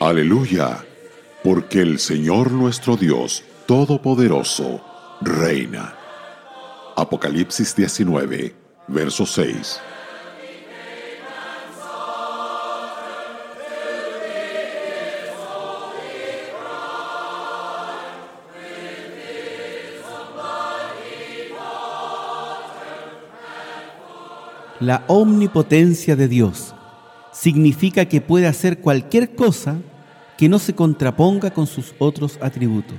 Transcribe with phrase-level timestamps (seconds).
[0.00, 0.84] Aleluya,
[1.42, 4.80] porque el Señor nuestro Dios Todopoderoso
[5.20, 5.92] reina.
[6.94, 8.54] Apocalipsis 19,
[8.86, 9.80] verso 6.
[24.78, 26.72] La omnipotencia de Dios
[27.32, 29.76] significa que puede hacer cualquier cosa
[30.36, 32.98] que no se contraponga con sus otros atributos.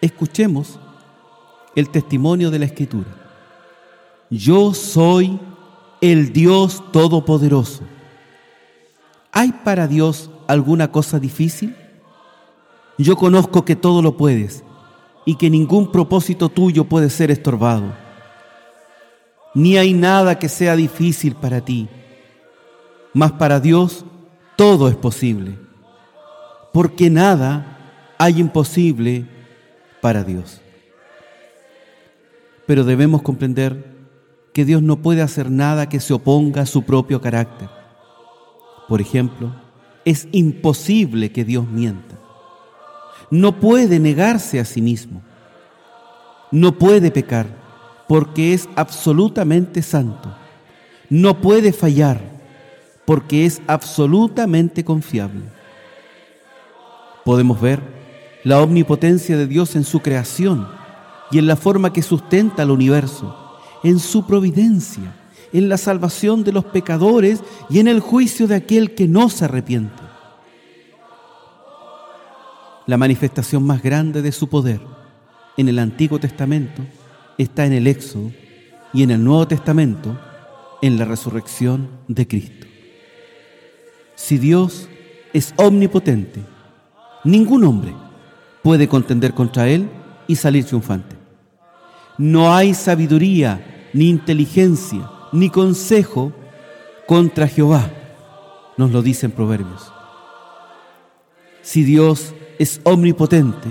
[0.00, 0.78] Escuchemos
[1.74, 3.08] el testimonio de la Escritura.
[4.30, 5.38] Yo soy
[6.00, 7.82] el Dios Todopoderoso.
[9.32, 11.74] ¿Hay para Dios alguna cosa difícil?
[12.98, 14.62] Yo conozco que todo lo puedes
[15.24, 17.92] y que ningún propósito tuyo puede ser estorbado
[19.54, 21.88] ni hay nada que sea difícil para ti.
[23.12, 24.04] Mas para Dios
[24.56, 25.58] todo es posible,
[26.72, 27.78] porque nada
[28.18, 29.26] hay imposible
[30.00, 30.60] para Dios.
[32.66, 33.84] Pero debemos comprender
[34.52, 37.68] que Dios no puede hacer nada que se oponga a su propio carácter.
[38.88, 39.54] Por ejemplo,
[40.04, 42.18] es imposible que Dios mienta.
[43.30, 45.22] No puede negarse a sí mismo.
[46.50, 47.46] No puede pecar
[48.08, 50.34] porque es absolutamente santo.
[51.08, 52.39] No puede fallar
[53.10, 55.42] porque es absolutamente confiable.
[57.24, 57.80] Podemos ver
[58.44, 60.68] la omnipotencia de Dios en su creación
[61.32, 65.12] y en la forma que sustenta al universo, en su providencia,
[65.52, 69.46] en la salvación de los pecadores y en el juicio de aquel que no se
[69.46, 70.04] arrepiente.
[72.86, 74.82] La manifestación más grande de su poder
[75.56, 76.82] en el Antiguo Testamento
[77.38, 78.30] está en el Éxodo
[78.92, 80.16] y en el Nuevo Testamento
[80.80, 82.69] en la resurrección de Cristo.
[84.30, 84.88] Si Dios
[85.32, 86.40] es omnipotente,
[87.24, 87.92] ningún hombre
[88.62, 89.90] puede contender contra Él
[90.28, 91.16] y salir triunfante.
[92.16, 96.32] No hay sabiduría, ni inteligencia, ni consejo
[97.08, 97.90] contra Jehová,
[98.76, 99.92] nos lo dicen Proverbios.
[101.60, 103.68] Si Dios es omnipotente,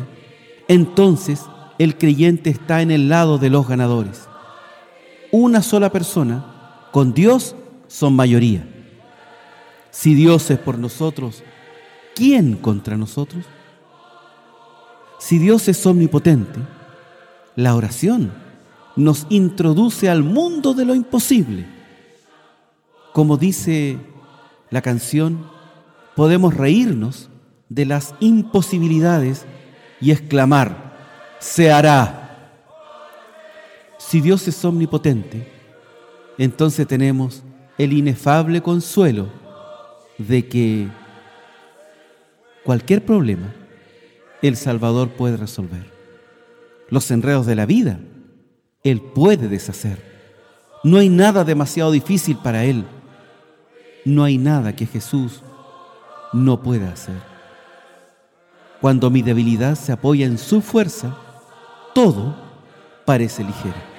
[0.67, 1.41] entonces
[1.77, 4.27] el creyente está en el lado de los ganadores.
[5.31, 7.55] Una sola persona, con Dios
[7.87, 8.67] son mayoría.
[9.99, 11.43] Si Dios es por nosotros,
[12.15, 13.43] ¿quién contra nosotros?
[15.19, 16.57] Si Dios es omnipotente,
[17.57, 18.31] la oración
[18.95, 21.65] nos introduce al mundo de lo imposible.
[23.11, 23.97] Como dice
[24.69, 25.45] la canción,
[26.15, 27.29] podemos reírnos
[27.67, 29.45] de las imposibilidades
[29.99, 30.95] y exclamar,
[31.39, 32.53] se hará.
[33.97, 35.51] Si Dios es omnipotente,
[36.37, 37.43] entonces tenemos
[37.77, 39.48] el inefable consuelo
[40.19, 40.87] de que
[42.63, 43.53] cualquier problema
[44.41, 45.91] el Salvador puede resolver.
[46.89, 47.99] Los enredos de la vida,
[48.83, 49.97] Él puede deshacer.
[50.83, 52.85] No hay nada demasiado difícil para Él.
[54.05, 55.41] No hay nada que Jesús
[56.31, 57.17] no pueda hacer.
[58.81, 61.17] Cuando mi debilidad se apoya en su fuerza,
[61.93, 62.35] todo
[63.05, 63.98] parece ligero.